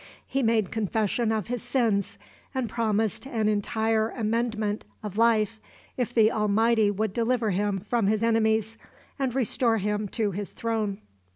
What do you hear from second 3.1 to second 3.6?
an